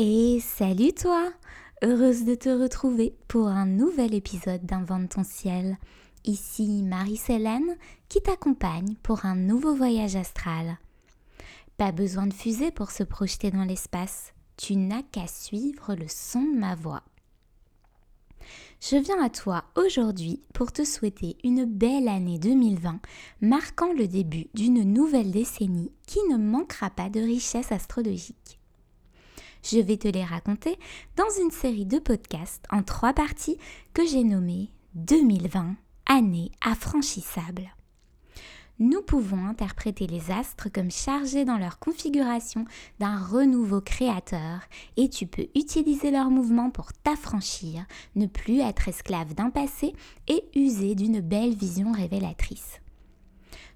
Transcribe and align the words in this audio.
Et 0.00 0.38
salut 0.38 0.92
toi 0.92 1.32
Heureuse 1.82 2.24
de 2.24 2.36
te 2.36 2.48
retrouver 2.48 3.16
pour 3.26 3.48
un 3.48 3.66
nouvel 3.66 4.14
épisode 4.14 4.64
d'Invente 4.64 5.08
ton 5.08 5.24
ciel. 5.24 5.76
Ici 6.24 6.84
Marie-Célène 6.84 7.76
qui 8.08 8.20
t'accompagne 8.20 8.94
pour 9.02 9.26
un 9.26 9.34
nouveau 9.34 9.74
voyage 9.74 10.14
astral. 10.14 10.78
Pas 11.78 11.90
besoin 11.90 12.28
de 12.28 12.32
fusée 12.32 12.70
pour 12.70 12.92
se 12.92 13.02
projeter 13.02 13.50
dans 13.50 13.64
l'espace, 13.64 14.34
tu 14.56 14.76
n'as 14.76 15.02
qu'à 15.02 15.26
suivre 15.26 15.96
le 15.96 16.06
son 16.06 16.42
de 16.42 16.56
ma 16.56 16.76
voix. 16.76 17.02
Je 18.80 18.94
viens 18.98 19.20
à 19.20 19.30
toi 19.30 19.64
aujourd'hui 19.74 20.44
pour 20.54 20.70
te 20.70 20.84
souhaiter 20.84 21.38
une 21.42 21.64
belle 21.64 22.06
année 22.06 22.38
2020, 22.38 23.00
marquant 23.40 23.92
le 23.92 24.06
début 24.06 24.46
d'une 24.54 24.84
nouvelle 24.84 25.32
décennie 25.32 25.90
qui 26.06 26.20
ne 26.30 26.36
manquera 26.36 26.88
pas 26.88 27.10
de 27.10 27.18
richesse 27.18 27.72
astrologique. 27.72 28.57
Je 29.62 29.78
vais 29.78 29.96
te 29.96 30.08
les 30.08 30.24
raconter 30.24 30.78
dans 31.16 31.28
une 31.42 31.50
série 31.50 31.86
de 31.86 31.98
podcasts 31.98 32.64
en 32.70 32.82
trois 32.82 33.12
parties 33.12 33.58
que 33.94 34.06
j'ai 34.06 34.24
nommées 34.24 34.70
2020, 34.94 35.76
année 36.06 36.50
affranchissable. 36.60 37.72
Nous 38.80 39.02
pouvons 39.02 39.44
interpréter 39.46 40.06
les 40.06 40.30
astres 40.30 40.68
comme 40.72 40.92
chargés 40.92 41.44
dans 41.44 41.58
leur 41.58 41.80
configuration 41.80 42.64
d'un 43.00 43.18
renouveau 43.18 43.80
créateur 43.80 44.60
et 44.96 45.08
tu 45.08 45.26
peux 45.26 45.48
utiliser 45.56 46.12
leurs 46.12 46.30
mouvements 46.30 46.70
pour 46.70 46.92
t'affranchir, 46.92 47.84
ne 48.14 48.26
plus 48.26 48.60
être 48.60 48.86
esclave 48.86 49.34
d'un 49.34 49.50
passé 49.50 49.94
et 50.28 50.44
user 50.54 50.94
d'une 50.94 51.20
belle 51.20 51.56
vision 51.56 51.90
révélatrice. 51.90 52.80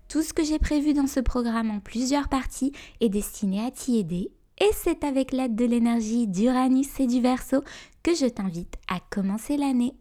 Tout 0.09 0.23
ce 0.23 0.33
que 0.33 0.45
j'ai 0.45 0.61
prévu 0.61 0.93
dans 0.93 1.09
ce 1.09 1.19
programme 1.19 1.71
en 1.73 1.81
plusieurs 1.81 2.29
parties 2.29 2.73
est 3.01 3.09
destiné 3.09 3.65
à 3.65 3.73
t'y 3.73 3.99
aider 3.99 4.31
et 4.63 4.71
c'est 4.73 5.03
avec 5.03 5.33
l'aide 5.33 5.57
de 5.57 5.65
l'énergie 5.65 6.29
d'Uranus 6.29 7.01
et 7.01 7.09
du 7.09 7.21
Verseau 7.21 7.65
que 8.05 8.15
je 8.15 8.27
t'invite 8.27 8.77
à 8.87 9.01
commencer 9.11 9.57
l'année. 9.57 9.93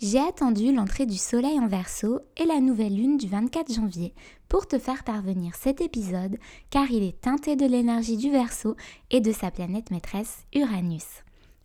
J'ai 0.00 0.20
attendu 0.20 0.72
l'entrée 0.72 1.04
du 1.04 1.18
Soleil 1.18 1.60
en 1.60 1.66
Verseau 1.66 2.20
et 2.38 2.46
la 2.46 2.60
nouvelle 2.60 2.96
lune 2.96 3.18
du 3.18 3.26
24 3.26 3.74
janvier 3.74 4.14
pour 4.48 4.66
te 4.66 4.78
faire 4.78 5.04
parvenir 5.04 5.54
cet 5.54 5.82
épisode 5.82 6.38
car 6.70 6.90
il 6.90 7.02
est 7.02 7.20
teinté 7.20 7.56
de 7.56 7.66
l'énergie 7.66 8.16
du 8.16 8.30
Verseau 8.30 8.74
et 9.10 9.20
de 9.20 9.32
sa 9.32 9.50
planète 9.50 9.90
maîtresse 9.90 10.46
Uranus. 10.54 11.04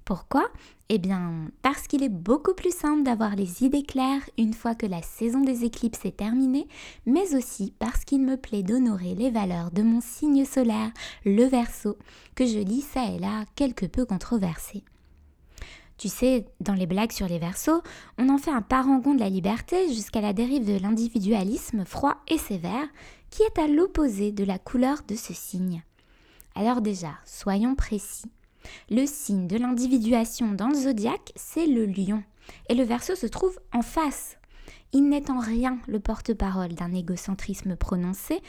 Pourquoi? 0.06 0.50
Eh 0.90 0.98
bien, 0.98 1.50
parce 1.62 1.88
qu'il 1.88 2.04
est 2.04 2.10
beaucoup 2.10 2.54
plus 2.54 2.76
simple 2.76 3.04
d'avoir 3.04 3.36
les 3.36 3.64
idées 3.64 3.84
claires 3.84 4.22
une 4.38 4.54
fois 4.54 4.76
que 4.76 4.86
la 4.86 5.02
saison 5.02 5.40
des 5.40 5.64
éclipses 5.64 6.04
est 6.04 6.18
terminée, 6.18 6.68
mais 7.06 7.36
aussi 7.36 7.74
parce 7.80 8.04
qu'il 8.04 8.22
me 8.22 8.36
plaît 8.36 8.64
d'honorer 8.64 9.16
les 9.16 9.32
valeurs 9.32 9.72
de 9.72 9.82
mon 9.82 10.02
signe 10.02 10.44
solaire, 10.44 10.92
le 11.26 11.46
Verseau, 11.46 11.98
que 12.36 12.46
je 12.46 12.60
lis 12.60 12.82
ça 12.82 13.06
et 13.06 13.18
là 13.18 13.46
quelque 13.56 13.86
peu 13.86 14.06
controversé. 14.06 14.84
Tu 15.98 16.10
sais, 16.10 16.46
dans 16.60 16.74
les 16.74 16.88
blagues 16.88 17.14
sur 17.14 17.28
les 17.28 17.40
Verseaux, 17.40 17.82
on 18.18 18.28
en 18.28 18.38
fait 18.38 18.52
un 18.52 18.62
parangon 18.62 19.14
de 19.16 19.22
la 19.22 19.30
liberté 19.30 19.88
jusqu'à 19.88 20.20
la 20.20 20.34
dérive 20.34 20.66
de 20.66 20.78
l'individualisme 20.78 21.86
froid 21.86 22.18
et 22.28 22.38
sévère, 22.38 22.88
qui 23.30 23.42
est 23.44 23.58
à 23.58 23.68
l'opposé 23.68 24.34
de 24.34 24.44
la 24.44 24.60
couleur 24.60 24.98
de 25.08 25.16
ce 25.16 25.34
signe. 25.34 25.82
Alors 26.56 26.82
déjà, 26.82 27.14
soyons 27.26 27.76
précis. 27.76 28.30
Le 28.90 29.06
signe 29.06 29.48
de 29.48 29.58
l'individuation 29.58 30.52
dans 30.52 30.68
le 30.68 30.76
zodiaque, 30.76 31.32
c'est 31.36 31.68
le 31.68 31.86
lion. 31.86 32.24
Et 32.70 32.76
le 32.76 32.84
verso 32.84 33.16
se 33.16 33.28
trouve 33.28 33.60
en 33.74 33.82
face. 33.82 34.38
Il 34.92 35.10
n'est 35.10 35.32
en 35.32 35.40
rien 35.40 35.80
le 35.88 36.00
porte-parole 36.00 36.74
d'un 36.74 36.94
égocentrisme 36.94 37.76
prononcé 37.76 38.42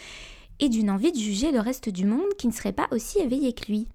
et 0.60 0.68
d'une 0.68 0.90
envie 0.90 1.12
de 1.12 1.18
juger 1.18 1.52
le 1.52 1.60
reste 1.60 1.88
du 1.88 2.04
monde 2.04 2.34
qui 2.38 2.46
ne 2.46 2.52
serait 2.52 2.72
pas 2.72 2.88
aussi 2.90 3.18
éveillé 3.18 3.52
que 3.52 3.66
lui. 3.66 3.88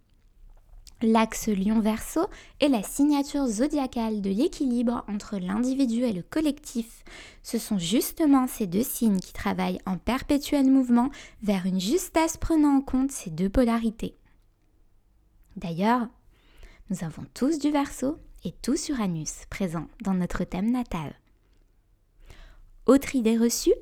L'axe 1.02 1.48
lion-verso 1.48 2.28
est 2.60 2.68
la 2.68 2.84
signature 2.84 3.48
zodiacale 3.48 4.22
de 4.22 4.30
l'équilibre 4.30 5.06
entre 5.08 5.38
l'individu 5.38 6.04
et 6.04 6.12
le 6.12 6.24
collectif. 6.24 7.06
Ce 7.42 7.58
sont 7.58 7.78
justement 7.78 8.48
ces 8.48 8.68
deux 8.68 8.84
signes 8.84 9.22
qui 9.22 9.32
travaillent 9.32 9.80
en 9.86 9.98
perpétuel 9.98 10.70
mouvement 10.70 11.10
vers 11.42 11.66
une 11.66 11.80
justesse 11.80 12.36
prenant 12.36 12.76
en 12.76 12.82
compte 12.82 13.12
ces 13.12 13.30
deux 13.30 13.48
polarités. 13.48 14.19
D'ailleurs, 15.60 16.08
nous 16.90 17.04
avons 17.04 17.26
tous 17.34 17.60
du 17.60 17.70
Verseau 17.70 18.18
et 18.46 18.54
tous 18.62 18.88
Uranus 18.90 19.44
présents 19.50 19.88
dans 20.02 20.14
notre 20.14 20.46
thème 20.46 20.72
natal. 20.72 21.14
Autre 22.86 23.16
idée 23.16 23.38
reçue, 23.38 23.74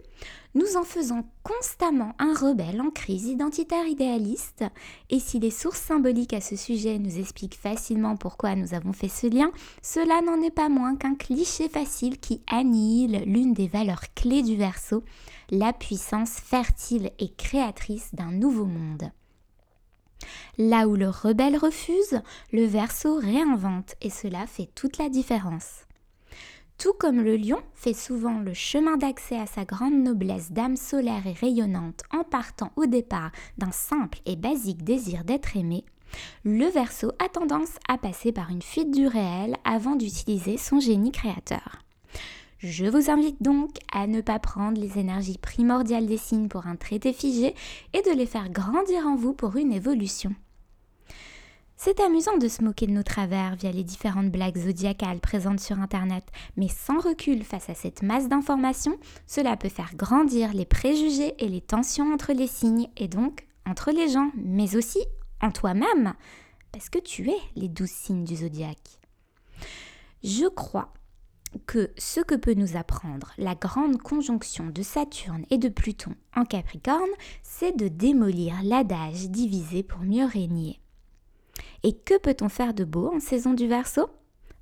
nous 0.56 0.76
en 0.76 0.84
faisons 0.84 1.24
constamment 1.44 2.14
un 2.18 2.34
rebelle 2.34 2.82
en 2.82 2.90
crise 2.90 3.26
identitaire 3.26 3.86
idéaliste, 3.86 4.66
et 5.12 5.20
si 5.20 5.40
les 5.40 5.52
sources 5.52 5.80
symboliques 5.80 6.34
à 6.34 6.42
ce 6.42 6.56
sujet 6.56 6.98
nous 6.98 7.20
expliquent 7.20 7.56
facilement 7.56 8.18
pourquoi 8.18 8.56
nous 8.56 8.74
avons 8.74 8.92
fait 8.92 9.08
ce 9.08 9.28
lien, 9.28 9.52
cela 9.84 10.22
n'en 10.22 10.42
est 10.42 10.52
pas 10.52 10.70
moins 10.70 10.96
qu'un 10.96 11.16
cliché 11.16 11.70
facile 11.70 12.20
qui 12.20 12.42
annihile 12.48 13.24
l'une 13.28 13.54
des 13.54 13.68
valeurs 13.68 14.14
clés 14.16 14.42
du 14.42 14.58
Verseau, 14.58 15.04
la 15.52 15.74
puissance 15.74 16.32
fertile 16.32 17.12
et 17.20 17.32
créatrice 17.32 18.16
d'un 18.16 18.32
nouveau 18.32 18.66
monde. 18.66 19.12
Là 20.58 20.88
où 20.88 20.96
le 20.96 21.10
rebelle 21.10 21.58
refuse, 21.58 22.22
le 22.52 22.66
verso 22.66 23.18
réinvente 23.18 23.96
et 24.02 24.10
cela 24.10 24.48
fait 24.48 24.70
toute 24.76 24.98
la 24.98 25.10
différence. 25.10 25.86
Tout 26.78 26.94
comme 26.94 27.22
le 27.22 27.38
lion 27.38 27.60
fait 27.74 27.94
souvent 27.94 28.40
le 28.40 28.54
chemin 28.54 28.98
d'accès 28.98 29.40
à 29.40 29.48
sa 29.48 29.66
grande 29.66 29.96
noblesse 29.96 30.52
d'âme 30.52 30.78
solaire 30.78 31.26
et 31.26 31.34
rayonnante 31.34 32.04
en 32.12 32.24
partant 32.24 32.72
au 32.76 32.86
départ 32.86 33.32
d'un 33.58 33.72
simple 33.72 34.20
et 34.28 34.36
basique 34.36 34.84
désir 34.84 35.24
d'être 35.24 35.58
aimé, 35.58 35.86
le 36.44 36.68
verso 36.68 37.12
a 37.20 37.30
tendance 37.30 37.78
à 37.88 37.98
passer 37.98 38.32
par 38.32 38.50
une 38.50 38.62
fuite 38.62 38.92
du 38.92 39.08
réel 39.08 39.56
avant 39.64 39.96
d'utiliser 39.96 40.58
son 40.58 40.80
génie 40.80 41.12
créateur. 41.12 41.80
Je 42.60 42.86
vous 42.86 43.12
invite 43.12 43.42
donc 43.42 43.78
à 43.94 44.08
ne 44.08 44.22
pas 44.22 44.40
prendre 44.40 44.82
les 44.82 44.98
énergies 44.98 45.38
primordiales 45.38 46.08
des 46.08 46.18
signes 46.18 46.48
pour 46.48 46.66
un 46.66 46.76
traité 46.76 47.14
figé 47.14 47.54
et 47.94 48.02
de 48.02 48.18
les 48.18 48.26
faire 48.26 48.50
grandir 48.50 49.06
en 49.06 49.16
vous 49.16 49.34
pour 49.34 49.58
une 49.58 49.72
évolution. 49.72 50.34
C'est 51.80 52.00
amusant 52.00 52.38
de 52.38 52.48
se 52.48 52.64
moquer 52.64 52.88
de 52.88 52.92
nos 52.92 53.04
travers 53.04 53.56
via 53.56 53.72
les 53.72 53.84
différentes 53.84 54.32
blagues 54.32 54.58
zodiacales 54.58 55.20
présentes 55.20 55.60
sur 55.60 55.80
Internet, 55.80 56.24
mais 56.56 56.70
sans 56.70 57.00
recul 57.00 57.44
face 57.44 57.70
à 57.70 57.76
cette 57.76 58.02
masse 58.02 58.28
d'informations, 58.28 58.98
cela 59.28 59.56
peut 59.56 59.70
faire 59.70 59.96
grandir 59.96 60.52
les 60.54 60.66
préjugés 60.66 61.36
et 61.38 61.48
les 61.48 61.62
tensions 61.62 62.12
entre 62.12 62.34
les 62.34 62.48
signes 62.48 62.88
et 62.98 63.08
donc 63.08 63.46
entre 63.68 63.92
les 63.92 64.10
gens, 64.10 64.32
mais 64.36 64.76
aussi 64.76 65.00
en 65.44 65.52
toi-même, 65.52 66.16
parce 66.72 66.90
que 66.90 66.98
tu 66.98 67.30
es 67.30 67.38
les 67.56 67.68
douze 67.68 67.92
signes 67.92 68.24
du 68.24 68.38
zodiaque. 68.38 69.00
Je 70.24 70.48
crois 70.48 70.92
que 71.66 71.92
ce 71.98 72.20
que 72.20 72.36
peut 72.36 72.54
nous 72.54 72.76
apprendre 72.76 73.32
la 73.38 73.56
grande 73.56 73.98
conjonction 74.02 74.68
de 74.68 74.82
Saturne 74.82 75.46
et 75.50 75.58
de 75.58 75.70
Pluton 75.70 76.16
en 76.36 76.46
Capricorne, 76.46 77.10
c'est 77.44 77.76
de 77.76 77.88
démolir 77.88 78.56
l'adage 78.64 79.30
divisé 79.30 79.84
pour 79.84 80.02
mieux 80.02 80.26
régner. 80.26 80.80
Et 81.84 81.94
que 81.94 82.18
peut-on 82.18 82.50
faire 82.50 82.74
de 82.74 82.84
beau 82.84 83.14
en 83.14 83.20
saison 83.20 83.54
du 83.54 83.68
Verseau? 83.68 84.10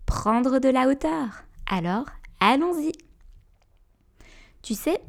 Prendre 0.06 0.60
de 0.60 0.70
la 0.70 0.88
hauteur. 0.88 1.46
Alors, 1.66 2.06
allons-y. 2.40 2.92
Tu 4.62 4.76
sais, 4.76 5.02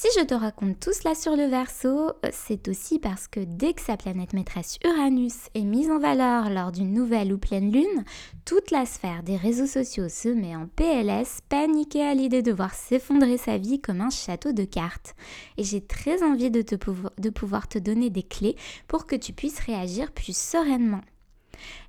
si 0.00 0.08
je 0.18 0.24
te 0.24 0.32
raconte 0.32 0.80
tout 0.80 0.94
cela 0.94 1.14
sur 1.14 1.36
le 1.36 1.44
verso, 1.44 1.88
euh, 1.88 2.30
c'est 2.32 2.68
aussi 2.68 2.98
parce 2.98 3.28
que 3.28 3.40
dès 3.40 3.74
que 3.74 3.82
sa 3.82 3.98
planète 3.98 4.32
maîtresse 4.32 4.78
Uranus 4.82 5.50
est 5.54 5.60
mise 5.60 5.90
en 5.90 5.98
valeur 5.98 6.48
lors 6.48 6.72
d'une 6.72 6.94
nouvelle 6.94 7.34
ou 7.34 7.36
pleine 7.36 7.70
lune, 7.70 8.04
toute 8.46 8.70
la 8.70 8.86
sphère 8.86 9.22
des 9.22 9.36
réseaux 9.36 9.66
sociaux 9.66 10.08
se 10.08 10.30
met 10.30 10.56
en 10.56 10.68
PLS, 10.68 11.40
paniquée 11.50 12.00
à 12.00 12.14
l'idée 12.14 12.40
de 12.40 12.50
voir 12.50 12.72
s'effondrer 12.72 13.36
sa 13.36 13.58
vie 13.58 13.78
comme 13.78 14.00
un 14.00 14.08
château 14.08 14.52
de 14.52 14.64
cartes. 14.64 15.14
Et 15.58 15.64
j'ai 15.64 15.82
très 15.82 16.22
envie 16.22 16.50
de, 16.50 16.62
te 16.62 16.76
de 17.18 17.28
pouvoir 17.28 17.68
te 17.68 17.78
donner 17.78 18.08
des 18.08 18.22
clés 18.22 18.56
pour 18.88 19.04
que 19.04 19.16
tu 19.16 19.34
puisses 19.34 19.60
réagir 19.60 20.12
plus 20.12 20.34
sereinement. 20.34 21.02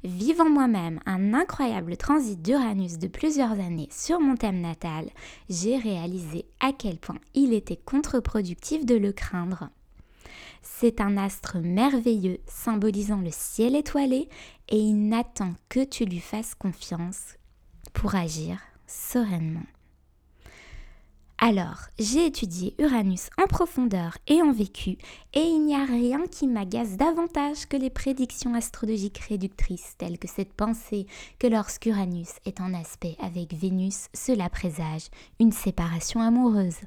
Vivant 0.04 0.50
moi-même 0.50 1.00
un 1.06 1.34
incroyable 1.34 1.98
transit 1.98 2.42
d'Uranus 2.42 2.98
de 2.98 3.08
plusieurs 3.08 3.52
années 3.52 3.90
sur 3.92 4.20
mon 4.20 4.36
thème 4.36 4.62
natal, 4.62 5.10
j'ai 5.50 5.78
réalisé 5.78 6.46
à 6.60 6.72
quel 6.74 6.98
point 6.98 7.20
il 7.34 7.54
était 7.54 7.78
contre-productif 7.78 8.86
de 8.86 8.96
le 8.96 9.12
craindre. 9.12 9.70
C'est 10.62 11.02
un 11.02 11.18
astre 11.18 11.58
merveilleux 11.58 12.40
symbolisant 12.48 13.22
le 13.22 13.32
ciel 13.32 13.76
étoilé 13.76 14.30
et 14.70 14.78
il 14.78 15.08
n'attend 15.10 15.54
que 15.70 15.84
tu 15.84 16.06
lui 16.06 16.20
fasses 16.20 16.56
confiance 16.56 17.36
pour 17.94 18.16
agir 18.16 18.60
sereinement. 18.88 19.66
Alors, 21.44 21.88
j'ai 21.98 22.28
étudié 22.28 22.76
Uranus 22.78 23.32
en 23.42 23.48
profondeur 23.48 24.16
et 24.28 24.44
en 24.44 24.52
vécu, 24.52 25.00
et 25.34 25.40
il 25.40 25.66
n'y 25.66 25.74
a 25.74 25.86
rien 25.86 26.28
qui 26.28 26.46
m'agace 26.46 26.98
davantage 26.98 27.66
que 27.66 27.78
les 27.78 27.90
prédictions 27.90 28.54
astrologiques 28.54 29.18
réductrices, 29.28 29.96
telles 29.98 30.20
que 30.20 30.28
cette 30.28 30.54
pensée 30.54 31.08
que 31.40 31.48
lorsqu'Uranus 31.48 32.30
est 32.46 32.62
en 32.62 32.76
aspect 32.76 33.16
avec 33.20 33.56
Vénus, 33.56 34.08
cela 34.14 34.50
présage 34.50 35.08
une 35.40 35.52
séparation 35.52 36.22
amoureuse. 36.22 36.78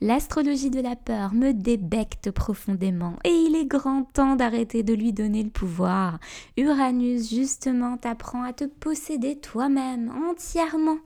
L'astrologie 0.00 0.70
de 0.70 0.80
la 0.80 0.94
peur 0.94 1.34
me 1.34 1.52
débecte 1.52 2.30
profondément 2.30 3.16
et 3.24 3.30
il 3.30 3.56
est 3.56 3.66
grand 3.66 4.04
temps 4.04 4.36
d'arrêter 4.36 4.84
de 4.84 4.94
lui 4.94 5.12
donner 5.12 5.42
le 5.42 5.50
pouvoir. 5.50 6.20
Uranus 6.56 7.28
justement 7.28 7.96
t'apprend 7.96 8.44
à 8.44 8.52
te 8.52 8.64
posséder 8.64 9.36
toi-même 9.40 10.12
entièrement 10.30 10.98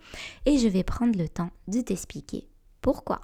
et 0.45 0.59
je 0.59 0.69
vais 0.69 0.85
prendre 0.85 1.19
le 1.19 1.29
temps 1.29 1.51
de 1.67 1.81
t'expliquer 1.81 2.48
pourquoi? 2.81 3.21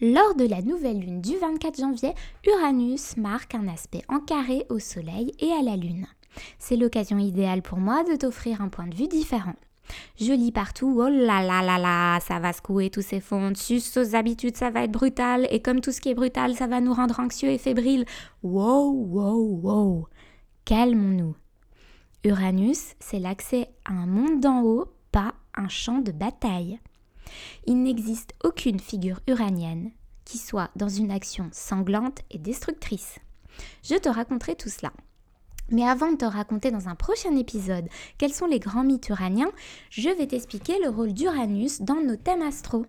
Lors 0.00 0.34
de 0.34 0.46
la 0.46 0.62
nouvelle 0.62 0.98
lune 0.98 1.20
du 1.20 1.36
24 1.36 1.78
janvier, 1.78 2.12
Uranus 2.44 3.16
marque 3.16 3.54
un 3.54 3.68
aspect 3.68 4.02
en 4.08 4.18
carré 4.18 4.66
au 4.68 4.80
Soleil 4.80 5.32
et 5.38 5.52
à 5.52 5.62
la 5.62 5.76
Lune. 5.76 6.06
C'est 6.58 6.76
l'occasion 6.76 7.18
idéale 7.18 7.62
pour 7.62 7.78
moi 7.78 8.02
de 8.02 8.16
t'offrir 8.16 8.62
un 8.62 8.68
point 8.68 8.88
de 8.88 8.96
vue 8.96 9.06
différent. 9.06 9.54
Je 10.18 10.32
lis 10.32 10.52
partout, 10.52 11.00
oh 11.00 11.08
là 11.08 11.42
là 11.42 11.62
là 11.62 11.78
là, 11.78 12.20
ça 12.20 12.38
va 12.38 12.52
secouer 12.52 12.90
tous 12.90 13.02
ces 13.02 13.20
fonds, 13.20 13.54
sus 13.54 13.82
aux 13.96 14.14
habitudes, 14.16 14.56
ça 14.56 14.70
va 14.70 14.84
être 14.84 14.92
brutal, 14.92 15.46
et 15.50 15.60
comme 15.60 15.80
tout 15.80 15.92
ce 15.92 16.00
qui 16.00 16.08
est 16.08 16.14
brutal, 16.14 16.54
ça 16.54 16.66
va 16.66 16.80
nous 16.80 16.94
rendre 16.94 17.20
anxieux 17.20 17.50
et 17.50 17.58
fébriles. 17.58 18.06
Wow, 18.42 18.90
wow, 18.92 19.60
wow. 19.62 20.08
Calmons-nous. 20.64 21.36
Uranus, 22.24 22.94
c'est 23.00 23.18
l'accès 23.18 23.68
à 23.84 23.92
un 23.92 24.06
monde 24.06 24.40
d'en 24.40 24.62
haut, 24.62 24.86
pas 25.10 25.34
un 25.54 25.68
champ 25.68 25.98
de 25.98 26.12
bataille. 26.12 26.78
Il 27.66 27.82
n'existe 27.82 28.34
aucune 28.44 28.80
figure 28.80 29.20
uranienne 29.26 29.90
qui 30.24 30.38
soit 30.38 30.70
dans 30.76 30.88
une 30.88 31.10
action 31.10 31.48
sanglante 31.52 32.20
et 32.30 32.38
destructrice. 32.38 33.18
Je 33.82 33.96
te 33.96 34.08
raconterai 34.08 34.54
tout 34.54 34.68
cela. 34.68 34.92
Mais 35.70 35.88
avant 35.88 36.12
de 36.12 36.16
te 36.16 36.24
raconter 36.24 36.70
dans 36.70 36.88
un 36.88 36.94
prochain 36.94 37.36
épisode 37.36 37.88
quels 38.18 38.32
sont 38.32 38.46
les 38.46 38.58
grands 38.58 38.84
mythes 38.84 39.08
uraniens, 39.08 39.52
je 39.90 40.10
vais 40.10 40.26
t'expliquer 40.26 40.78
le 40.82 40.90
rôle 40.90 41.12
d'Uranus 41.12 41.80
dans 41.80 42.00
nos 42.02 42.16
thèmes 42.16 42.42
astro. 42.42 42.86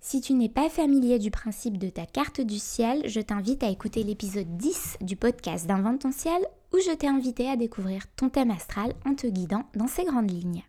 Si 0.00 0.20
tu 0.20 0.34
n'es 0.34 0.48
pas 0.48 0.68
familier 0.68 1.18
du 1.18 1.30
principe 1.30 1.78
de 1.78 1.88
ta 1.88 2.04
carte 2.04 2.40
du 2.40 2.58
ciel, 2.58 3.02
je 3.06 3.20
t'invite 3.20 3.62
à 3.62 3.70
écouter 3.70 4.02
l'épisode 4.02 4.56
10 4.56 4.98
du 5.00 5.16
podcast 5.16 5.66
d'Invente 5.66 6.00
ton 6.00 6.12
ciel 6.12 6.46
où 6.74 6.78
je 6.78 6.94
t'ai 6.94 7.08
invité 7.08 7.48
à 7.48 7.56
découvrir 7.56 8.02
ton 8.16 8.28
thème 8.28 8.50
astral 8.50 8.94
en 9.06 9.14
te 9.14 9.26
guidant 9.26 9.64
dans 9.74 9.86
ces 9.86 10.04
grandes 10.04 10.30
lignes. 10.30 10.62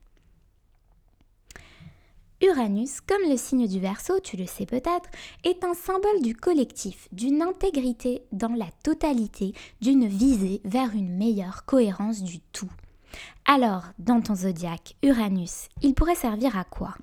Uranus, 2.41 2.99
comme 3.01 3.29
le 3.29 3.37
signe 3.37 3.67
du 3.67 3.79
Verseau, 3.79 4.19
tu 4.19 4.35
le 4.35 4.45
sais 4.45 4.65
peut-être, 4.65 5.09
est 5.43 5.63
un 5.63 5.73
symbole 5.73 6.21
du 6.21 6.35
collectif, 6.35 7.07
d'une 7.11 7.41
intégrité 7.41 8.23
dans 8.31 8.53
la 8.53 8.67
totalité, 8.83 9.53
d'une 9.81 10.05
visée 10.05 10.61
vers 10.65 10.93
une 10.93 11.15
meilleure 11.15 11.65
cohérence 11.65 12.23
du 12.23 12.39
tout. 12.39 12.69
Alors, 13.45 13.83
dans 13.99 14.21
ton 14.21 14.35
zodiaque, 14.35 14.95
Uranus, 15.01 15.69
il 15.81 15.93
pourrait 15.93 16.15
servir 16.15 16.57
à 16.57 16.65
quoi? 16.65 16.95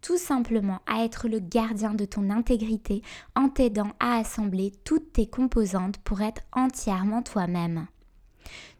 Tout 0.00 0.18
simplement 0.18 0.80
à 0.86 1.04
être 1.04 1.26
le 1.26 1.40
gardien 1.40 1.94
de 1.94 2.04
ton 2.04 2.30
intégrité 2.30 3.02
en 3.34 3.48
t'aidant 3.48 3.90
à 3.98 4.18
assembler 4.18 4.72
toutes 4.84 5.14
tes 5.14 5.26
composantes 5.26 5.98
pour 5.98 6.20
être 6.20 6.42
entièrement 6.52 7.22
toi-même. 7.22 7.86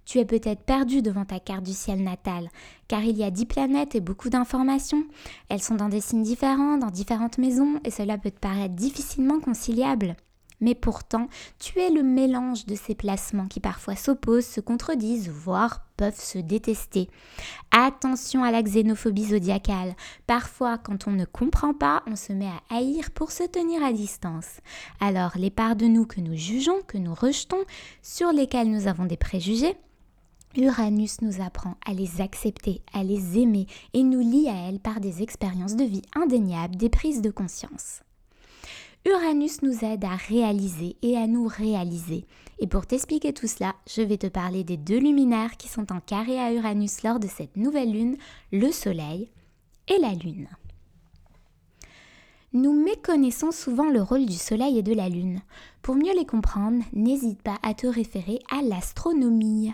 Tu 0.04 0.18
es 0.18 0.24
peut-être 0.24 0.62
perdu 0.62 1.02
devant 1.02 1.24
ta 1.24 1.40
carte 1.40 1.64
du 1.64 1.72
ciel 1.72 2.02
natal, 2.02 2.48
car 2.88 3.02
il 3.02 3.16
y 3.16 3.24
a 3.24 3.30
dix 3.30 3.46
planètes 3.46 3.94
et 3.94 4.00
beaucoup 4.00 4.28
d'informations. 4.28 5.04
Elles 5.48 5.62
sont 5.62 5.76
dans 5.76 5.88
des 5.88 6.00
signes 6.00 6.22
différents, 6.22 6.76
dans 6.76 6.90
différentes 6.90 7.38
maisons, 7.38 7.80
et 7.84 7.90
cela 7.90 8.18
peut 8.18 8.30
te 8.30 8.40
paraître 8.40 8.74
difficilement 8.74 9.40
conciliable. 9.40 10.16
Mais 10.60 10.74
pourtant, 10.74 11.28
tu 11.58 11.78
es 11.78 11.90
le 11.90 12.02
mélange 12.02 12.64
de 12.64 12.74
ces 12.74 12.94
placements 12.94 13.48
qui 13.48 13.60
parfois 13.60 13.96
s'opposent, 13.96 14.46
se 14.46 14.60
contredisent, 14.60 15.28
voire 15.28 15.84
peuvent 15.96 16.18
se 16.18 16.38
détester. 16.38 17.08
Attention 17.70 18.42
à 18.42 18.50
la 18.50 18.62
xénophobie 18.62 19.26
zodiacale. 19.26 19.94
Parfois, 20.26 20.78
quand 20.78 21.06
on 21.06 21.12
ne 21.12 21.24
comprend 21.24 21.74
pas, 21.74 22.02
on 22.06 22.16
se 22.16 22.32
met 22.32 22.48
à 22.48 22.76
haïr 22.76 23.10
pour 23.10 23.30
se 23.30 23.44
tenir 23.44 23.82
à 23.82 23.92
distance. 23.92 24.60
Alors, 25.00 25.32
les 25.36 25.50
parts 25.50 25.76
de 25.76 25.86
nous 25.86 26.06
que 26.06 26.20
nous 26.20 26.36
jugeons, 26.36 26.80
que 26.86 26.98
nous 26.98 27.14
rejetons, 27.14 27.62
sur 28.02 28.32
lesquelles 28.32 28.70
nous 28.70 28.86
avons 28.86 29.04
des 29.04 29.16
préjugés, 29.16 29.76
Uranus 30.56 31.20
nous 31.20 31.42
apprend 31.42 31.74
à 31.84 31.92
les 31.92 32.20
accepter, 32.20 32.82
à 32.92 33.02
les 33.02 33.38
aimer 33.38 33.66
et 33.92 34.04
nous 34.04 34.20
lie 34.20 34.48
à 34.48 34.68
elles 34.68 34.78
par 34.78 35.00
des 35.00 35.20
expériences 35.20 35.74
de 35.74 35.84
vie 35.84 36.02
indéniables, 36.14 36.76
des 36.76 36.88
prises 36.88 37.22
de 37.22 37.30
conscience. 37.30 38.02
Uranus 39.04 39.62
nous 39.62 39.84
aide 39.84 40.04
à 40.04 40.14
réaliser 40.14 40.96
et 41.02 41.16
à 41.16 41.26
nous 41.26 41.46
réaliser. 41.46 42.24
Et 42.60 42.68
pour 42.68 42.86
t'expliquer 42.86 43.32
tout 43.32 43.48
cela, 43.48 43.74
je 43.88 44.00
vais 44.00 44.16
te 44.16 44.28
parler 44.28 44.62
des 44.62 44.76
deux 44.76 44.98
luminaires 44.98 45.56
qui 45.56 45.68
sont 45.68 45.92
en 45.92 46.00
carré 46.00 46.38
à 46.38 46.52
Uranus 46.52 47.02
lors 47.02 47.18
de 47.18 47.26
cette 47.26 47.56
nouvelle 47.56 47.92
lune, 47.92 48.16
le 48.52 48.70
Soleil 48.70 49.30
et 49.88 49.98
la 49.98 50.14
Lune. 50.14 50.48
Nous 52.52 52.72
méconnaissons 52.72 53.50
souvent 53.50 53.90
le 53.90 54.00
rôle 54.00 54.26
du 54.26 54.34
Soleil 54.34 54.78
et 54.78 54.82
de 54.82 54.94
la 54.94 55.08
Lune. 55.08 55.40
Pour 55.82 55.96
mieux 55.96 56.14
les 56.16 56.24
comprendre, 56.24 56.84
n'hésite 56.92 57.42
pas 57.42 57.58
à 57.64 57.74
te 57.74 57.88
référer 57.88 58.38
à 58.50 58.62
l'astronomie. 58.62 59.72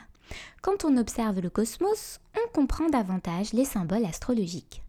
Quand 0.63 0.85
on 0.85 0.97
observe 0.97 1.41
le 1.41 1.51
cosmos, 1.51 2.21
on 2.37 2.53
comprend 2.53 2.89
davantage 2.89 3.53
les 3.53 3.65
symboles 3.65 4.05
astrologiques. 4.05 4.83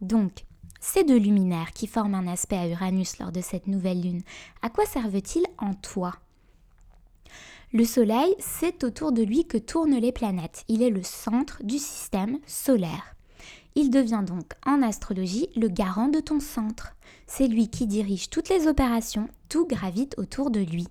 Donc, 0.00 0.44
ces 0.80 1.04
deux 1.04 1.18
luminaires 1.18 1.72
qui 1.72 1.86
forment 1.86 2.14
un 2.14 2.26
aspect 2.26 2.56
à 2.56 2.68
Uranus 2.68 3.18
lors 3.18 3.32
de 3.32 3.40
cette 3.40 3.66
nouvelle 3.66 4.02
lune, 4.02 4.22
à 4.62 4.70
quoi 4.70 4.84
servent-ils 4.86 5.46
en 5.58 5.74
toi? 5.74 6.14
Le 7.72 7.84
Soleil, 7.84 8.34
c'est 8.38 8.84
autour 8.84 9.12
de 9.12 9.22
lui 9.22 9.46
que 9.46 9.58
tournent 9.58 9.98
les 9.98 10.12
planètes. 10.12 10.64
Il 10.68 10.82
est 10.82 10.90
le 10.90 11.02
centre 11.02 11.62
du 11.64 11.78
système 11.78 12.38
solaire. 12.46 13.16
Il 13.74 13.90
devient 13.90 14.22
donc 14.26 14.52
en 14.64 14.80
astrologie 14.82 15.48
le 15.56 15.68
garant 15.68 16.08
de 16.08 16.20
ton 16.20 16.40
centre. 16.40 16.94
C'est 17.26 17.48
lui 17.48 17.68
qui 17.68 17.86
dirige 17.86 18.30
toutes 18.30 18.48
les 18.48 18.68
opérations, 18.68 19.28
tout 19.48 19.66
gravite 19.66 20.14
autour 20.18 20.50
de 20.50 20.60
lui. 20.60 20.86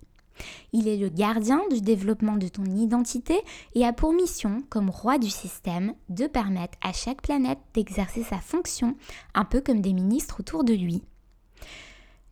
Il 0.73 0.87
est 0.87 0.97
le 0.97 1.09
gardien 1.09 1.61
du 1.71 1.81
développement 1.81 2.37
de 2.37 2.47
ton 2.47 2.65
identité 2.65 3.41
et 3.73 3.85
a 3.85 3.93
pour 3.93 4.13
mission, 4.13 4.63
comme 4.69 4.89
roi 4.89 5.17
du 5.17 5.29
système, 5.29 5.93
de 6.09 6.27
permettre 6.27 6.77
à 6.81 6.93
chaque 6.93 7.21
planète 7.21 7.59
d'exercer 7.73 8.23
sa 8.23 8.39
fonction, 8.39 8.95
un 9.33 9.45
peu 9.45 9.61
comme 9.61 9.81
des 9.81 9.93
ministres 9.93 10.39
autour 10.39 10.63
de 10.63 10.73
lui. 10.73 11.03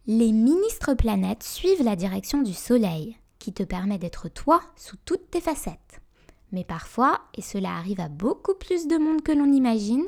Les 0.05 0.33
ministres 0.33 0.95
planètes 0.95 1.43
suivent 1.43 1.83
la 1.83 1.95
direction 1.95 2.41
du 2.41 2.53
Soleil, 2.53 3.17
qui 3.39 3.53
te 3.53 3.63
permet 3.63 3.97
d'être 3.97 4.29
toi 4.29 4.61
sous 4.75 4.97
toutes 5.05 5.31
tes 5.31 5.41
facettes. 5.41 6.01
Mais 6.51 6.63
parfois, 6.63 7.21
et 7.35 7.41
cela 7.41 7.75
arrive 7.75 7.99
à 7.99 8.09
beaucoup 8.09 8.53
plus 8.53 8.87
de 8.87 8.97
monde 8.97 9.23
que 9.23 9.31
l'on 9.31 9.51
imagine, 9.51 10.05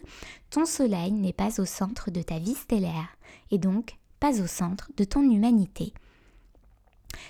ton 0.49 0.65
Soleil 0.65 1.11
n'est 1.11 1.33
pas 1.33 1.59
au 1.59 1.65
centre 1.65 2.11
de 2.11 2.21
ta 2.21 2.39
vie 2.39 2.53
stellaire, 2.55 3.17
et 3.51 3.57
donc 3.57 3.97
pas 4.19 4.41
au 4.41 4.47
centre 4.47 4.91
de 4.95 5.03
ton 5.03 5.23
humanité. 5.23 5.93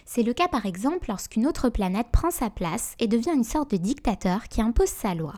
C'est 0.05 0.23
le 0.23 0.33
cas 0.33 0.47
par 0.47 0.65
exemple 0.65 1.09
lorsqu'une 1.09 1.47
autre 1.47 1.69
planète 1.69 2.07
prend 2.11 2.31
sa 2.31 2.49
place 2.49 2.95
et 2.99 3.07
devient 3.07 3.33
une 3.35 3.43
sorte 3.43 3.71
de 3.71 3.77
dictateur 3.77 4.47
qui 4.47 4.61
impose 4.61 4.89
sa 4.89 5.13
loi. 5.15 5.33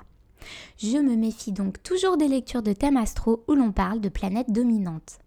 Je 0.77 0.97
me 0.97 1.15
méfie 1.15 1.51
donc 1.51 1.81
toujours 1.83 2.17
des 2.17 2.27
lectures 2.27 2.63
de 2.63 2.73
thèmes 2.73 2.97
astro 2.97 3.43
où 3.47 3.53
l'on 3.53 3.71
parle 3.71 3.99
de 3.99 4.09
planètes 4.09 4.51
dominantes. 4.51 5.19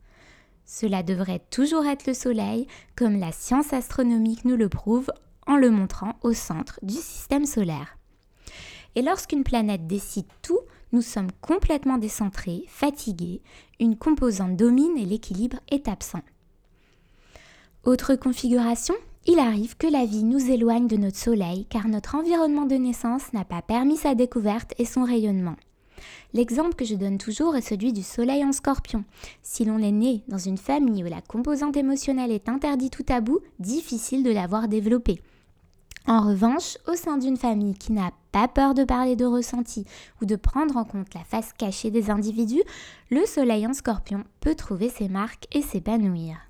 Cela 0.64 1.02
devrait 1.02 1.42
toujours 1.50 1.84
être 1.86 2.06
le 2.06 2.14
Soleil, 2.14 2.66
comme 2.94 3.18
la 3.18 3.32
science 3.32 3.72
astronomique 3.72 4.44
nous 4.44 4.56
le 4.56 4.68
prouve 4.68 5.10
en 5.46 5.56
le 5.56 5.70
montrant 5.70 6.14
au 6.22 6.32
centre 6.32 6.78
du 6.82 6.94
système 6.94 7.44
solaire. 7.44 7.98
Et 8.94 9.02
lorsqu'une 9.02 9.44
planète 9.44 9.86
décide 9.86 10.26
tout, 10.42 10.60
nous 10.92 11.02
sommes 11.02 11.30
complètement 11.40 11.98
décentrés, 11.98 12.64
fatigués, 12.68 13.42
une 13.78 13.96
composante 13.96 14.56
domine 14.56 14.96
et 14.96 15.04
l'équilibre 15.04 15.58
est 15.70 15.88
absent. 15.88 16.22
Autre 17.84 18.14
configuration, 18.14 18.94
il 19.32 19.38
arrive 19.38 19.76
que 19.76 19.86
la 19.86 20.06
vie 20.06 20.24
nous 20.24 20.50
éloigne 20.50 20.88
de 20.88 20.96
notre 20.96 21.16
soleil 21.16 21.64
car 21.66 21.86
notre 21.86 22.16
environnement 22.16 22.66
de 22.66 22.74
naissance 22.74 23.32
n'a 23.32 23.44
pas 23.44 23.62
permis 23.62 23.96
sa 23.96 24.16
découverte 24.16 24.74
et 24.76 24.84
son 24.84 25.04
rayonnement. 25.04 25.54
L'exemple 26.32 26.74
que 26.74 26.84
je 26.84 26.96
donne 26.96 27.16
toujours 27.16 27.54
est 27.54 27.60
celui 27.60 27.92
du 27.92 28.02
soleil 28.02 28.44
en 28.44 28.50
scorpion. 28.50 29.04
Si 29.44 29.64
l'on 29.64 29.78
est 29.78 29.92
né 29.92 30.24
dans 30.26 30.38
une 30.38 30.58
famille 30.58 31.04
où 31.04 31.06
la 31.06 31.20
composante 31.20 31.76
émotionnelle 31.76 32.32
est 32.32 32.48
interdite 32.48 32.92
tout 32.92 33.06
à 33.08 33.20
bout, 33.20 33.38
difficile 33.60 34.24
de 34.24 34.32
l'avoir 34.32 34.66
développée. 34.66 35.22
En 36.08 36.26
revanche, 36.26 36.76
au 36.88 36.96
sein 36.96 37.16
d'une 37.16 37.36
famille 37.36 37.74
qui 37.74 37.92
n'a 37.92 38.10
pas 38.32 38.48
peur 38.48 38.74
de 38.74 38.82
parler 38.82 39.14
de 39.14 39.26
ressenti 39.26 39.84
ou 40.20 40.24
de 40.24 40.34
prendre 40.34 40.76
en 40.76 40.84
compte 40.84 41.14
la 41.14 41.22
face 41.22 41.52
cachée 41.52 41.92
des 41.92 42.10
individus, 42.10 42.64
le 43.10 43.24
soleil 43.26 43.64
en 43.64 43.74
scorpion 43.74 44.24
peut 44.40 44.56
trouver 44.56 44.88
ses 44.88 45.08
marques 45.08 45.46
et 45.52 45.62
s'épanouir. 45.62 46.49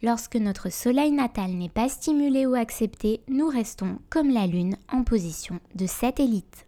Lorsque 0.00 0.36
notre 0.36 0.70
soleil 0.70 1.10
natal 1.10 1.50
n'est 1.50 1.68
pas 1.68 1.88
stimulé 1.88 2.46
ou 2.46 2.54
accepté, 2.54 3.20
nous 3.26 3.48
restons 3.48 3.98
comme 4.10 4.30
la 4.30 4.46
Lune 4.46 4.76
en 4.92 5.02
position 5.02 5.58
de 5.74 5.86
satellite. 5.86 6.66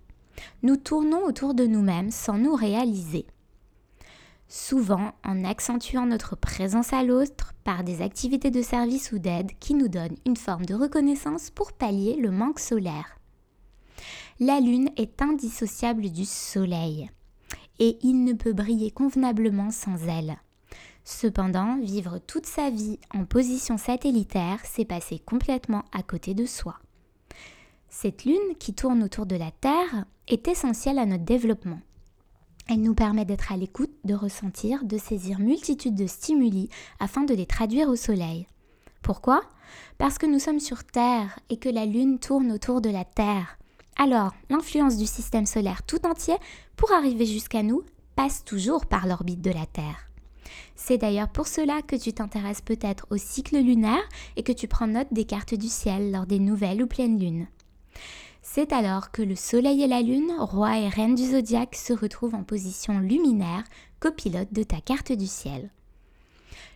Nous 0.63 0.77
tournons 0.77 1.25
autour 1.25 1.55
de 1.55 1.65
nous-mêmes 1.65 2.11
sans 2.11 2.39
nous 2.39 2.55
réaliser. 2.55 3.27
Souvent 4.49 5.13
en 5.25 5.45
accentuant 5.45 6.07
notre 6.07 6.35
présence 6.35 6.93
à 6.93 7.05
l'autre 7.05 7.55
par 7.63 7.85
des 7.85 8.03
activités 8.03 8.51
de 8.51 8.63
service 8.63 9.13
ou 9.13 9.21
d'aide 9.21 9.53
qui 9.61 9.75
nous 9.75 9.87
donnent 9.87 10.17
une 10.27 10.37
forme 10.37 10.67
de 10.67 10.75
reconnaissance 10.75 11.51
pour 11.51 11.73
pallier 11.73 12.17
le 12.17 12.33
manque 12.33 12.59
solaire. 12.59 13.17
La 14.41 14.59
Lune 14.59 14.91
est 14.97 15.23
indissociable 15.23 16.11
du 16.11 16.25
Soleil 16.25 17.11
et 17.79 17.97
il 18.03 18.25
ne 18.25 18.33
peut 18.33 18.55
briller 18.55 18.91
convenablement 18.91 19.71
sans 19.71 19.97
elle. 20.09 20.37
Cependant, 21.05 21.79
vivre 21.81 22.19
toute 22.19 22.47
sa 22.47 22.71
vie 22.71 22.99
en 23.15 23.25
position 23.25 23.79
satellitaire, 23.79 24.61
c'est 24.65 24.85
passer 24.85 25.19
complètement 25.19 25.85
à 25.93 26.03
côté 26.03 26.35
de 26.35 26.47
soi. 26.47 26.77
Cette 27.89 28.25
lune 28.25 28.57
qui 28.59 28.75
tourne 28.75 29.03
autour 29.03 29.27
de 29.27 29.37
la 29.37 29.51
Terre 29.51 30.05
est 30.29 30.47
essentielle 30.47 30.99
à 30.99 31.07
notre 31.07 31.25
développement. 31.25 31.81
Elle 32.69 32.83
nous 32.83 32.95
permet 32.95 33.25
d'être 33.25 33.51
à 33.51 33.57
l'écoute, 33.57 33.91
de 34.05 34.15
ressentir, 34.15 34.85
de 34.85 34.97
saisir 34.97 35.41
multitude 35.41 35.97
de 35.97 36.07
stimuli 36.07 36.69
afin 37.01 37.25
de 37.25 37.35
les 37.35 37.47
traduire 37.47 37.89
au 37.89 37.97
Soleil. 37.97 38.47
Pourquoi? 39.03 39.43
Parce 39.99 40.19
que 40.19 40.27
nous 40.27 40.39
sommes 40.39 40.61
sur 40.61 40.85
Terre 40.85 41.39
et 41.49 41.57
que 41.57 41.69
la 41.69 41.87
Lune 41.87 42.21
tourne 42.21 42.53
autour 42.53 42.81
de 42.81 42.91
la 42.91 43.05
Terre. 43.05 43.59
Alors, 43.97 44.35
l'influence 44.51 44.97
du 44.97 45.07
système 45.07 45.47
solaire 45.47 45.83
tout 45.83 46.07
entier, 46.07 46.37
pour 46.77 46.93
arriver 46.93 47.27
jusqu'à 47.27 47.63
nous, 47.63 47.83
passe 48.15 48.45
toujours 48.45 48.87
par 48.87 49.07
l'orbite 49.07 49.43
de 49.43 49.51
la 49.51 49.67
Terre. 49.67 50.10
C'est 50.75 50.99
d'ailleurs 50.99 51.29
pour 51.29 51.47
cela 51.47 51.83
que 51.83 51.97
tu 51.97 52.13
t'intéresses 52.13 52.61
peut-être 52.61 53.07
au 53.11 53.17
cycle 53.17 53.59
lunaire 53.59 54.03
et 54.37 54.43
que 54.43 54.53
tu 54.53 54.69
prends 54.69 54.87
note 54.87 55.13
des 55.13 55.25
cartes 55.25 55.55
du 55.55 55.69
ciel 55.69 56.11
lors 56.11 56.27
des 56.27 56.39
nouvelles 56.39 56.83
ou 56.83 56.87
pleines 56.87 57.19
lunes. 57.19 57.47
C'est 58.43 58.73
alors 58.73 59.11
que 59.11 59.23
le 59.23 59.37
Soleil 59.37 59.83
et 59.83 59.87
la 59.87 60.03
Lune, 60.03 60.33
roi 60.39 60.79
et 60.79 60.89
reine 60.89 61.15
du 61.15 61.25
zodiaque, 61.25 61.77
se 61.77 61.93
retrouvent 61.93 62.35
en 62.35 62.43
position 62.43 62.99
luminaire, 62.99 63.65
copilote 64.01 64.53
de 64.53 64.63
ta 64.63 64.81
carte 64.81 65.13
du 65.13 65.27
ciel. 65.27 65.71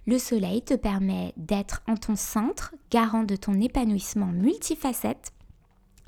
Le 0.06 0.18
Soleil 0.18 0.62
te 0.62 0.74
permet 0.74 1.32
d'être 1.36 1.82
en 1.88 1.96
ton 1.96 2.14
centre, 2.14 2.74
garant 2.90 3.24
de 3.24 3.36
ton 3.36 3.60
épanouissement 3.60 4.26
multifacette, 4.26 5.32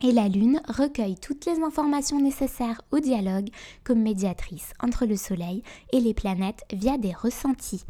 et 0.03 0.13
la 0.13 0.29
Lune 0.29 0.61
recueille 0.69 1.17
toutes 1.17 1.47
les 1.47 1.63
informations 1.63 2.21
nécessaires 2.21 2.81
au 2.91 2.99
dialogue 2.99 3.49
comme 3.85 4.03
médiatrice 4.03 4.73
entre 4.83 5.07
le 5.07 5.17
Soleil 5.17 5.63
et 5.93 6.01
les 6.01 6.15
planètes 6.15 6.65
via 6.73 6.99
des 6.99 7.13
ressentis. 7.13 7.85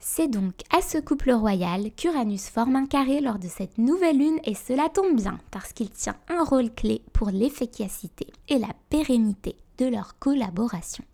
C'est 0.00 0.28
donc 0.28 0.54
à 0.74 0.80
ce 0.80 0.98
couple 0.98 1.32
royal 1.32 1.90
qu'Uranus 1.92 2.48
forme 2.48 2.76
un 2.76 2.86
carré 2.86 3.20
lors 3.20 3.38
de 3.38 3.48
cette 3.48 3.78
nouvelle 3.78 4.18
lune 4.18 4.38
et 4.44 4.54
cela 4.54 4.88
tombe 4.88 5.16
bien 5.16 5.38
parce 5.50 5.72
qu'il 5.72 5.90
tient 5.90 6.16
un 6.28 6.44
rôle 6.44 6.72
clé 6.72 7.02
pour 7.12 7.30
l'efficacité 7.30 8.26
et 8.48 8.58
la 8.58 8.72
pérennité 8.90 9.56
de 9.76 9.86
leur 9.86 10.18
collaboration. 10.18 11.04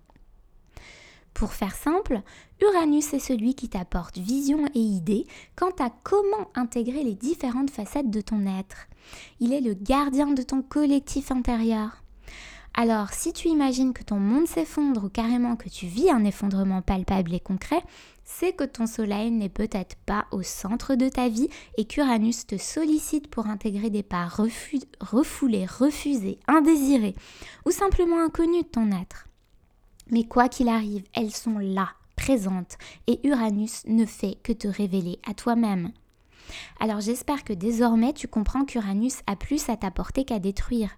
Pour 1.34 1.52
faire 1.52 1.74
simple, 1.74 2.22
Uranus 2.62 3.12
est 3.12 3.18
celui 3.18 3.54
qui 3.56 3.68
t'apporte 3.68 4.18
vision 4.18 4.66
et 4.74 4.80
idées 4.80 5.26
quant 5.56 5.72
à 5.80 5.90
comment 5.90 6.48
intégrer 6.54 7.02
les 7.02 7.14
différentes 7.14 7.70
facettes 7.70 8.10
de 8.10 8.20
ton 8.20 8.46
être. 8.46 8.86
Il 9.40 9.52
est 9.52 9.60
le 9.60 9.74
gardien 9.74 10.28
de 10.28 10.42
ton 10.42 10.62
collectif 10.62 11.32
intérieur. 11.32 12.04
Alors, 12.76 13.12
si 13.12 13.32
tu 13.32 13.48
imagines 13.48 13.92
que 13.92 14.02
ton 14.02 14.18
monde 14.18 14.48
s'effondre 14.48 15.04
ou 15.04 15.08
carrément 15.08 15.54
que 15.54 15.68
tu 15.68 15.86
vis 15.86 16.10
un 16.10 16.24
effondrement 16.24 16.82
palpable 16.82 17.34
et 17.34 17.40
concret, 17.40 17.82
c'est 18.24 18.52
que 18.52 18.64
ton 18.64 18.86
soleil 18.86 19.30
n'est 19.30 19.48
peut-être 19.48 19.96
pas 20.06 20.26
au 20.32 20.42
centre 20.42 20.94
de 20.94 21.08
ta 21.08 21.28
vie 21.28 21.48
et 21.76 21.84
qu'Uranus 21.84 22.46
te 22.46 22.56
sollicite 22.56 23.28
pour 23.28 23.46
intégrer 23.46 23.90
des 23.90 24.02
parts 24.02 24.40
refoulées, 25.00 25.66
refusées, 25.66 26.38
indésirées 26.48 27.14
ou 27.66 27.70
simplement 27.70 28.20
inconnues 28.20 28.62
de 28.62 28.68
ton 28.68 28.90
être. 28.90 29.26
Mais 30.10 30.24
quoi 30.24 30.48
qu'il 30.48 30.68
arrive, 30.68 31.04
elles 31.14 31.34
sont 31.34 31.58
là, 31.58 31.90
présentes, 32.16 32.76
et 33.06 33.26
Uranus 33.26 33.82
ne 33.86 34.04
fait 34.04 34.38
que 34.42 34.52
te 34.52 34.68
révéler 34.68 35.18
à 35.26 35.34
toi-même. 35.34 35.92
Alors 36.78 37.00
j'espère 37.00 37.44
que 37.44 37.52
désormais 37.52 38.12
tu 38.12 38.28
comprends 38.28 38.64
qu'Uranus 38.64 39.20
a 39.26 39.36
plus 39.36 39.68
à 39.68 39.76
t'apporter 39.76 40.24
qu'à 40.24 40.38
détruire 40.38 40.90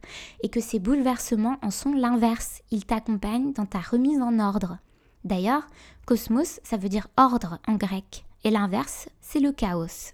et 0.43 0.49
que 0.49 0.61
ces 0.61 0.81
bouleversements 0.81 1.59
en 1.63 1.71
sont 1.71 1.93
l'inverse. 1.93 2.63
Il 2.71 2.85
t'accompagne 2.85 3.53
dans 3.53 3.67
ta 3.67 3.79
remise 3.79 4.21
en 4.21 4.39
ordre. 4.39 4.79
D'ailleurs, 5.25 5.67
cosmos, 6.05 6.61
ça 6.63 6.77
veut 6.77 6.89
dire 6.89 7.09
ordre 7.17 7.59
en 7.67 7.75
grec, 7.75 8.25
et 8.45 8.51
l'inverse, 8.51 9.09
c'est 9.21 9.41
le 9.41 9.53
chaos. 9.53 10.13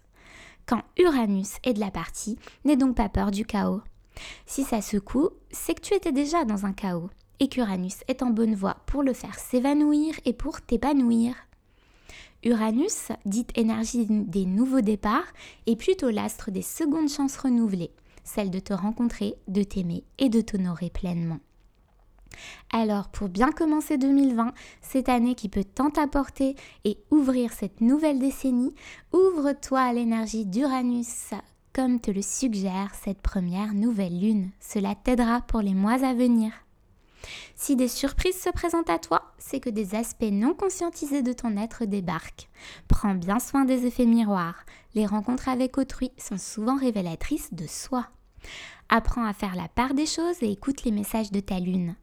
Quand 0.67 0.83
Uranus 0.99 1.57
est 1.65 1.75
de 1.75 1.81
la 1.81 1.91
partie, 1.91 2.39
n'aie 2.65 2.77
donc 2.77 2.97
pas 2.97 3.09
peur 3.09 3.31
du 3.31 3.45
chaos. 3.45 3.83
Si 4.47 4.65
ça 4.65 4.81
secoue, 4.81 5.31
c'est 5.51 5.75
que 5.75 5.81
tu 5.81 5.95
étais 5.95 6.13
déjà 6.13 6.45
dans 6.45 6.67
un 6.67 6.73
chaos, 6.73 7.11
et 7.41 7.49
qu'Uranus 7.49 7.99
est 8.09 8.23
en 8.23 8.31
bonne 8.31 8.55
voie 8.55 8.77
pour 8.87 9.03
le 9.03 9.13
faire 9.13 9.39
s'évanouir 9.39 10.15
et 10.25 10.33
pour 10.33 10.61
t'épanouir. 10.61 11.35
Uranus, 12.45 13.09
dite 13.25 13.57
énergie 13.57 14.07
des 14.09 14.47
nouveaux 14.47 14.81
départs, 14.81 15.33
est 15.67 15.77
plutôt 15.77 16.11
l'astre 16.11 16.51
des 16.51 16.63
secondes 16.63 17.09
chances 17.09 17.37
renouvelées, 17.37 17.93
celle 18.25 18.51
de 18.51 18.59
te 18.59 18.73
rencontrer, 18.73 19.37
de 19.49 19.63
t'aimer 19.63 20.05
et 20.19 20.29
de 20.29 20.41
t'honorer 20.41 20.91
pleinement. 20.91 21.39
Alors 22.73 23.09
pour 23.09 23.29
bien 23.29 23.53
commencer 23.53 23.99
2020, 23.99 24.55
cette 24.81 25.09
année 25.09 25.35
qui 25.35 25.49
peut 25.49 25.65
tant 25.65 25.91
apporter 25.91 26.57
et 26.85 26.99
ouvrir 27.11 27.53
cette 27.53 27.81
nouvelle 27.81 28.19
décennie, 28.19 28.75
ouvre-toi 29.13 29.81
à 29.81 29.93
l'énergie 29.93 30.47
d'Uranus 30.47 31.35
comme 31.73 32.01
te 32.01 32.11
le 32.11 32.23
suggère 32.23 32.93
cette 32.95 33.23
première 33.23 33.73
nouvelle 33.73 34.19
lune. 34.19 34.51
Cela 34.61 34.95
t'aidera 34.95 35.41
pour 35.43 35.61
les 35.61 35.75
mois 35.75 36.05
à 36.05 36.13
venir. 36.13 36.53
Si 37.55 37.77
des 37.77 37.89
surprises 37.89 38.41
se 38.41 38.51
présentent 38.51 38.91
à 38.91 38.99
toi, 38.99 39.33
c'est 39.39 39.61
que 39.61 39.71
des 39.71 39.95
aspects 39.95 40.25
non 40.31 40.55
conscientisés 40.55 41.23
de 41.23 41.33
ton 41.33 41.57
être 41.57 41.85
débarquent. 41.85 42.49
Prends 42.89 43.15
bien 43.15 43.39
soin 43.39 43.65
des 43.65 43.87
effets 43.87 44.07
miroirs. 44.07 44.65
Les 44.95 45.07
rencontres 45.07 45.49
avec 45.49 45.79
autrui 45.79 46.13
sont 46.19 46.39
souvent 46.39 46.77
révélatrices 46.77 47.55
de 47.55 47.67
soi. 47.67 48.09
Apprends 48.89 49.25
à 49.25 49.33
faire 49.33 49.55
la 49.55 49.69
part 49.69 49.95
des 49.95 50.07
choses 50.07 50.43
et 50.43 50.51
écoute 50.51 50.85
les 50.85 50.91
messages 50.91 51.33
de 51.33 51.41
ta 51.41 51.59
lune. 51.59 51.97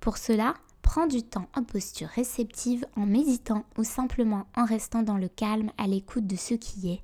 Pour 0.00 0.18
cela, 0.18 0.54
prends 0.82 1.06
du 1.06 1.22
temps 1.22 1.48
en 1.54 1.64
posture 1.64 2.08
réceptive 2.08 2.86
en 2.96 3.06
méditant 3.06 3.64
ou 3.76 3.84
simplement 3.84 4.46
en 4.56 4.64
restant 4.64 5.02
dans 5.02 5.16
le 5.16 5.28
calme 5.28 5.70
à 5.78 5.86
l'écoute 5.86 6.26
de 6.26 6.36
ce 6.36 6.54
qui 6.54 6.92
est. 6.92 7.02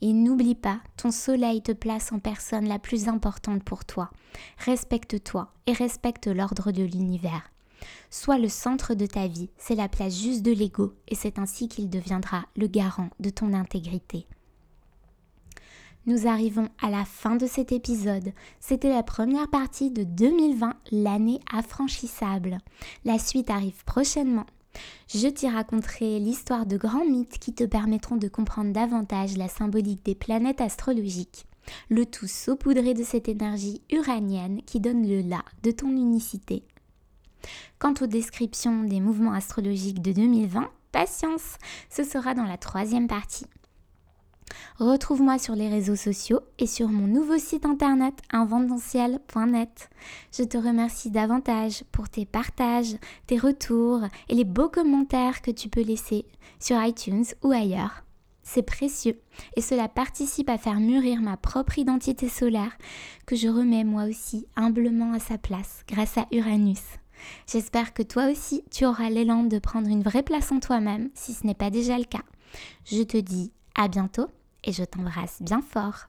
Et 0.00 0.12
n'oublie 0.12 0.54
pas, 0.54 0.80
ton 0.96 1.10
soleil 1.10 1.62
te 1.62 1.72
place 1.72 2.12
en 2.12 2.18
personne 2.18 2.68
la 2.68 2.78
plus 2.78 3.08
importante 3.08 3.64
pour 3.64 3.84
toi. 3.84 4.10
Respecte-toi 4.58 5.50
et 5.66 5.72
respecte 5.72 6.28
l'ordre 6.28 6.70
de 6.70 6.84
l'univers. 6.84 7.50
Sois 8.10 8.38
le 8.38 8.48
centre 8.48 8.94
de 8.94 9.06
ta 9.06 9.26
vie, 9.26 9.50
c'est 9.56 9.74
la 9.74 9.88
place 9.88 10.18
juste 10.18 10.42
de 10.42 10.52
l'ego 10.52 10.94
et 11.08 11.14
c'est 11.14 11.38
ainsi 11.38 11.68
qu'il 11.68 11.90
deviendra 11.90 12.44
le 12.56 12.66
garant 12.66 13.10
de 13.20 13.30
ton 13.30 13.52
intégrité. 13.52 14.26
Nous 16.06 16.26
arrivons 16.26 16.68
à 16.80 16.88
la 16.88 17.04
fin 17.04 17.36
de 17.36 17.46
cet 17.46 17.70
épisode. 17.70 18.32
C'était 18.60 18.88
la 18.88 19.02
première 19.02 19.50
partie 19.50 19.90
de 19.90 20.04
2020, 20.04 20.74
l'année 20.90 21.40
affranchissable. 21.52 22.58
La 23.04 23.18
suite 23.18 23.50
arrive 23.50 23.84
prochainement. 23.84 24.46
Je 25.12 25.28
t'y 25.28 25.48
raconterai 25.48 26.18
l'histoire 26.18 26.66
de 26.66 26.76
grands 26.76 27.04
mythes 27.04 27.38
qui 27.38 27.54
te 27.54 27.64
permettront 27.64 28.16
de 28.16 28.28
comprendre 28.28 28.72
davantage 28.72 29.36
la 29.36 29.48
symbolique 29.48 30.04
des 30.04 30.14
planètes 30.14 30.60
astrologiques. 30.60 31.46
Le 31.88 32.06
tout 32.06 32.26
saupoudré 32.26 32.94
de 32.94 33.02
cette 33.02 33.28
énergie 33.28 33.82
uranienne 33.90 34.62
qui 34.66 34.80
donne 34.80 35.06
le 35.06 35.20
là 35.20 35.42
de 35.62 35.70
ton 35.70 35.88
unicité. 35.88 36.62
Quant 37.78 37.94
aux 38.00 38.06
descriptions 38.06 38.84
des 38.84 39.00
mouvements 39.00 39.32
astrologiques 39.32 40.02
de 40.02 40.12
2020, 40.12 40.70
patience, 40.92 41.56
ce 41.90 42.02
sera 42.02 42.34
dans 42.34 42.44
la 42.44 42.56
troisième 42.56 43.06
partie. 43.06 43.46
Retrouve-moi 44.78 45.38
sur 45.38 45.54
les 45.54 45.68
réseaux 45.68 45.96
sociaux 45.96 46.40
et 46.58 46.66
sur 46.66 46.88
mon 46.88 47.06
nouveau 47.06 47.38
site 47.38 47.66
internet 47.66 48.14
invententiel.net. 48.30 49.90
Je 50.36 50.44
te 50.44 50.56
remercie 50.56 51.10
davantage 51.10 51.82
pour 51.90 52.08
tes 52.08 52.26
partages, 52.26 52.96
tes 53.26 53.38
retours 53.38 54.02
et 54.28 54.34
les 54.34 54.44
beaux 54.44 54.68
commentaires 54.68 55.42
que 55.42 55.50
tu 55.50 55.68
peux 55.68 55.82
laisser 55.82 56.26
sur 56.60 56.80
iTunes 56.82 57.24
ou 57.42 57.50
ailleurs. 57.50 58.04
C'est 58.42 58.62
précieux 58.62 59.20
et 59.56 59.60
cela 59.60 59.88
participe 59.88 60.48
à 60.48 60.58
faire 60.58 60.80
mûrir 60.80 61.20
ma 61.20 61.36
propre 61.36 61.78
identité 61.78 62.28
solaire 62.28 62.72
que 63.26 63.36
je 63.36 63.48
remets 63.48 63.84
moi 63.84 64.04
aussi 64.04 64.46
humblement 64.56 65.12
à 65.12 65.18
sa 65.18 65.36
place 65.36 65.82
grâce 65.86 66.16
à 66.16 66.26
Uranus. 66.32 66.82
J'espère 67.46 67.92
que 67.92 68.02
toi 68.02 68.30
aussi 68.30 68.62
tu 68.70 68.86
auras 68.86 69.10
l'élan 69.10 69.42
de 69.42 69.58
prendre 69.58 69.88
une 69.88 70.02
vraie 70.02 70.22
place 70.22 70.52
en 70.52 70.60
toi-même 70.60 71.10
si 71.14 71.34
ce 71.34 71.46
n'est 71.46 71.54
pas 71.54 71.70
déjà 71.70 71.98
le 71.98 72.04
cas. 72.04 72.22
Je 72.86 73.02
te 73.02 73.18
dis 73.18 73.52
à 73.74 73.88
bientôt 73.88 74.28
et 74.68 74.72
je 74.72 74.84
t'embrasse 74.84 75.40
bien 75.40 75.62
fort. 75.62 76.08